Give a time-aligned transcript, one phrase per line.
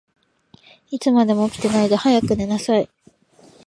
[0.89, 2.89] いつまでも起きてないで、早く寝なさい。